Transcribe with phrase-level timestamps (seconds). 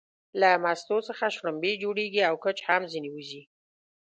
[0.41, 3.41] له مستو څخه شلومبې جوړيږي او کوچ هم ځنې وځي